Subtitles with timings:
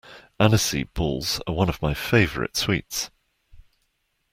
[0.39, 3.11] Aniseed balls are one of my favourite sweets